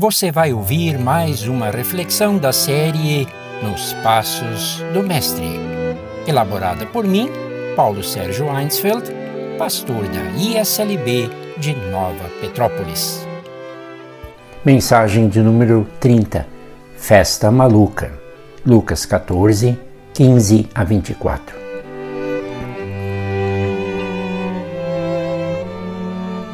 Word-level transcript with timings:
você 0.00 0.30
vai 0.30 0.52
ouvir 0.52 0.96
mais 0.96 1.48
uma 1.48 1.70
reflexão 1.72 2.38
da 2.38 2.52
série 2.52 3.26
Nos 3.60 3.94
Passos 3.94 4.80
do 4.94 5.02
Mestre, 5.02 5.58
elaborada 6.24 6.86
por 6.86 7.04
mim, 7.04 7.28
Paulo 7.74 8.04
Sérgio 8.04 8.46
Einsfeld, 8.56 9.10
pastor 9.58 10.06
da 10.06 10.22
ISLB 10.40 11.28
de 11.58 11.74
Nova 11.90 12.30
Petrópolis. 12.40 13.26
Mensagem 14.64 15.28
de 15.28 15.40
número 15.40 15.84
30 15.98 16.46
Festa 16.96 17.50
Maluca, 17.50 18.12
Lucas 18.64 19.04
14, 19.04 19.76
15 20.14 20.68
a 20.72 20.84
24. 20.84 21.56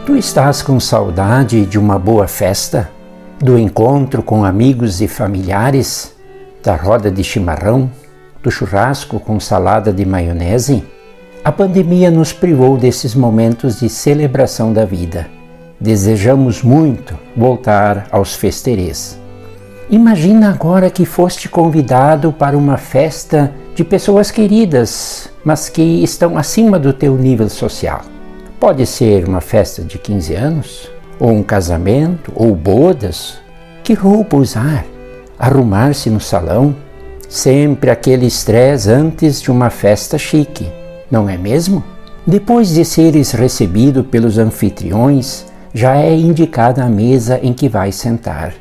Tu 0.06 0.16
estás 0.16 0.62
com 0.62 0.80
saudade 0.80 1.66
de 1.66 1.79
uma 1.79 1.98
boa 1.98 2.26
festa, 2.26 2.93
do 3.41 3.59
encontro 3.59 4.23
com 4.23 4.45
amigos 4.45 5.00
e 5.00 5.08
familiares, 5.08 6.14
da 6.63 6.77
roda 6.77 7.11
de 7.11 7.22
chimarrão, 7.22 7.91
do 8.43 8.50
churrasco 8.50 9.18
com 9.18 9.39
salada 9.41 9.93
de 9.93 10.04
maionese? 10.04 10.85
A 11.44 11.53
pandemia 11.53 12.11
nos 12.11 12.32
privou 12.32 12.77
desses 12.77 13.14
momentos 13.14 13.81
de 13.81 13.89
celebração 13.89 14.72
da 14.72 14.85
vida. 14.85 15.27
Desejamos 15.79 16.63
muito 16.63 17.18
voltar 17.36 18.07
aos 18.11 18.35
festerês. 18.35 19.21
Imagina 19.91 20.49
agora 20.49 20.89
que 20.89 21.05
foste 21.05 21.49
convidado 21.49 22.32
para 22.32 22.57
uma 22.57 22.79
festa 22.79 23.53
de 23.75 23.85
pessoas 23.85 24.30
queridas, 24.30 25.29
mas 25.44 25.69
que 25.69 25.82
estão 26.03 26.39
acima 26.39 26.79
do 26.79 26.93
teu 26.93 27.14
nível 27.16 27.50
social. 27.50 28.00
Pode 28.58 28.86
ser 28.86 29.29
uma 29.29 29.43
festa 29.43 29.82
de 29.82 29.99
15 29.99 30.35
anos, 30.35 30.91
ou 31.18 31.31
um 31.31 31.43
casamento, 31.43 32.33
ou 32.34 32.55
bodas. 32.55 33.39
Que 33.83 33.95
roupa 33.95 34.36
usar? 34.36 34.84
Arrumar-se 35.39 36.11
no 36.11 36.20
salão? 36.20 36.75
Sempre 37.28 37.91
aquele 37.91 38.27
estresse 38.27 38.91
antes 38.91 39.41
de 39.41 39.50
uma 39.50 39.70
festa 39.70 40.16
chique, 40.16 40.70
não 41.11 41.28
é 41.28 41.36
mesmo? 41.36 41.83
Depois 42.27 42.72
de 42.72 42.84
seres 42.84 43.33
recebido 43.33 44.05
pelos 44.05 44.38
anfitriões, 44.38 45.44
já 45.75 45.97
é 45.97 46.14
indicada 46.14 46.84
a 46.84 46.88
mesa 46.88 47.38
em 47.42 47.53
que 47.53 47.69
vais 47.69 47.97
sentar. 47.97 48.55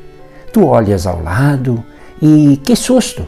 Tu 0.51 0.65
olhas 0.65 1.05
ao 1.05 1.21
lado 1.21 1.83
e 2.21 2.59
que 2.63 2.75
susto! 2.75 3.25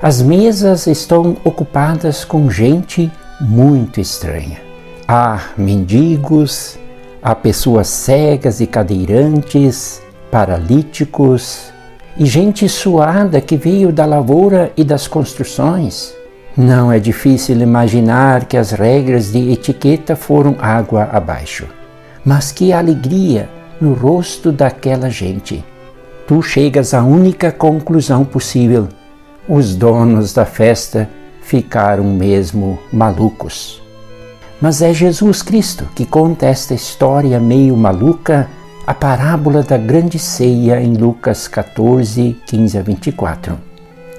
As 0.00 0.20
mesas 0.20 0.86
estão 0.86 1.36
ocupadas 1.42 2.24
com 2.24 2.50
gente 2.50 3.10
muito 3.40 4.00
estranha. 4.00 4.60
Há 5.08 5.40
mendigos, 5.56 6.78
há 7.26 7.34
pessoas 7.34 7.88
cegas 7.88 8.60
e 8.60 8.68
cadeirantes, 8.68 10.00
paralíticos 10.30 11.72
e 12.16 12.24
gente 12.24 12.68
suada 12.68 13.40
que 13.40 13.56
veio 13.56 13.92
da 13.92 14.06
lavoura 14.06 14.72
e 14.76 14.84
das 14.84 15.08
construções. 15.08 16.14
Não 16.56 16.92
é 16.92 17.00
difícil 17.00 17.60
imaginar 17.60 18.44
que 18.44 18.56
as 18.56 18.70
regras 18.70 19.32
de 19.32 19.50
etiqueta 19.50 20.14
foram 20.14 20.54
água 20.60 21.08
abaixo. 21.12 21.66
Mas 22.24 22.52
que 22.52 22.72
alegria 22.72 23.48
no 23.80 23.92
rosto 23.92 24.52
daquela 24.52 25.10
gente! 25.10 25.64
Tu 26.28 26.40
chegas 26.42 26.94
à 26.94 27.02
única 27.02 27.50
conclusão 27.50 28.24
possível: 28.24 28.86
os 29.48 29.74
donos 29.74 30.32
da 30.32 30.44
festa 30.44 31.10
ficaram 31.42 32.04
mesmo 32.04 32.78
malucos. 32.92 33.84
Mas 34.60 34.80
é 34.80 34.92
Jesus 34.92 35.42
Cristo 35.42 35.86
que 35.94 36.06
conta 36.06 36.46
esta 36.46 36.72
história 36.72 37.38
meio 37.38 37.76
maluca, 37.76 38.48
a 38.86 38.94
parábola 38.94 39.62
da 39.62 39.76
grande 39.76 40.18
ceia 40.18 40.80
em 40.80 40.94
Lucas 40.94 41.46
14, 41.46 42.40
15 42.46 42.78
a 42.78 42.82
24. 42.82 43.58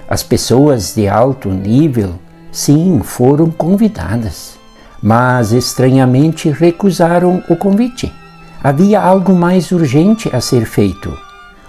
As 0.07 0.21
pessoas 0.21 0.93
de 0.93 1.07
alto 1.07 1.49
nível, 1.49 2.13
sim, 2.51 3.01
foram 3.03 3.49
convidadas, 3.49 4.59
mas 5.01 5.51
estranhamente 5.51 6.51
recusaram 6.51 7.43
o 7.49 7.55
convite. 7.55 8.13
Havia 8.63 9.01
algo 9.01 9.33
mais 9.33 9.71
urgente 9.71 10.29
a 10.31 10.39
ser 10.39 10.65
feito: 10.65 11.17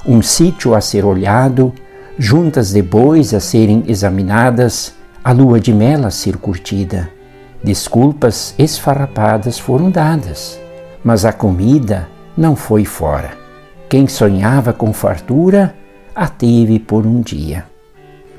um 0.06 0.20
sítio 0.20 0.74
a 0.74 0.80
ser 0.82 1.06
olhado, 1.06 1.72
juntas 2.18 2.72
de 2.72 2.82
bois 2.82 3.32
a 3.32 3.40
serem 3.40 3.84
examinadas, 3.88 4.92
a 5.24 5.32
lua 5.32 5.58
de 5.58 5.72
mel 5.72 6.04
a 6.04 6.10
ser 6.10 6.36
curtida 6.36 7.17
Desculpas 7.62 8.54
esfarrapadas 8.58 9.58
foram 9.58 9.90
dadas, 9.90 10.60
mas 11.02 11.24
a 11.24 11.32
comida 11.32 12.08
não 12.36 12.54
foi 12.54 12.84
fora. 12.84 13.32
Quem 13.88 14.06
sonhava 14.06 14.72
com 14.72 14.92
fartura 14.92 15.74
a 16.14 16.28
teve 16.28 16.78
por 16.78 17.06
um 17.06 17.20
dia. 17.20 17.64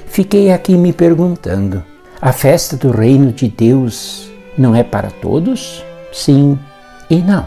Fiquei 0.05 0.51
aqui 0.51 0.75
me 0.75 0.93
perguntando: 0.93 1.83
a 2.21 2.31
festa 2.31 2.77
do 2.77 2.91
reino 2.91 3.31
de 3.31 3.49
Deus 3.49 4.29
não 4.57 4.75
é 4.75 4.83
para 4.83 5.09
todos? 5.09 5.83
Sim 6.13 6.57
e 7.09 7.17
não. 7.17 7.45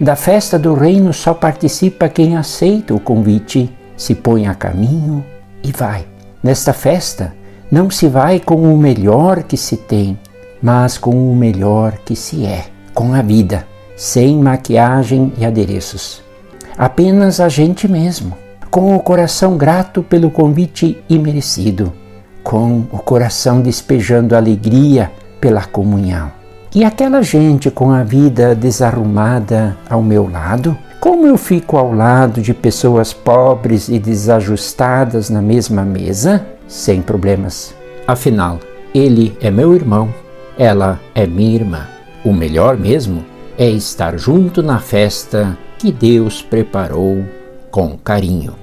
Da 0.00 0.16
festa 0.16 0.58
do 0.58 0.74
reino 0.74 1.12
só 1.12 1.34
participa 1.34 2.08
quem 2.08 2.36
aceita 2.36 2.94
o 2.94 3.00
convite, 3.00 3.70
se 3.96 4.14
põe 4.14 4.46
a 4.46 4.54
caminho 4.54 5.24
e 5.62 5.72
vai. 5.72 6.06
Nesta 6.42 6.72
festa 6.72 7.34
não 7.70 7.90
se 7.90 8.08
vai 8.08 8.40
com 8.40 8.62
o 8.72 8.78
melhor 8.78 9.42
que 9.42 9.56
se 9.56 9.76
tem, 9.76 10.18
mas 10.62 10.98
com 10.98 11.30
o 11.30 11.34
melhor 11.34 11.98
que 12.04 12.14
se 12.14 12.44
é, 12.44 12.66
com 12.94 13.14
a 13.14 13.22
vida, 13.22 13.66
sem 13.96 14.38
maquiagem 14.38 15.32
e 15.38 15.44
adereços. 15.44 16.22
Apenas 16.76 17.40
a 17.40 17.48
gente 17.48 17.86
mesmo, 17.86 18.36
com 18.70 18.94
o 18.94 19.00
coração 19.00 19.56
grato 19.56 20.02
pelo 20.02 20.30
convite 20.30 21.02
imerecido, 21.08 21.92
com 22.42 22.84
o 22.90 22.98
coração 22.98 23.60
despejando 23.60 24.36
alegria 24.36 25.10
pela 25.40 25.64
comunhão. 25.64 26.30
E 26.74 26.84
aquela 26.84 27.20
gente 27.20 27.70
com 27.70 27.90
a 27.90 28.04
vida 28.04 28.54
desarrumada 28.54 29.76
ao 29.88 30.02
meu 30.02 30.30
lado? 30.30 30.76
Como 31.00 31.26
eu 31.26 31.36
fico 31.36 31.76
ao 31.76 31.92
lado 31.92 32.40
de 32.40 32.54
pessoas 32.54 33.12
pobres 33.12 33.88
e 33.88 33.98
desajustadas 33.98 35.30
na 35.30 35.42
mesma 35.42 35.82
mesa? 35.82 36.46
Sem 36.68 37.02
problemas. 37.02 37.74
Afinal, 38.06 38.60
ele 38.94 39.36
é 39.40 39.50
meu 39.50 39.74
irmão 39.74 40.14
ela 40.60 41.00
é 41.14 41.26
minha 41.26 41.54
irmã. 41.54 41.88
O 42.22 42.34
melhor 42.34 42.76
mesmo 42.76 43.24
é 43.56 43.70
estar 43.70 44.18
junto 44.18 44.62
na 44.62 44.78
festa 44.78 45.56
que 45.78 45.90
Deus 45.90 46.42
preparou 46.42 47.24
com 47.70 47.96
carinho. 47.96 48.54